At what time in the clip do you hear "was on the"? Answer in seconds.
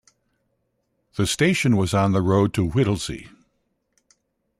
1.77-2.23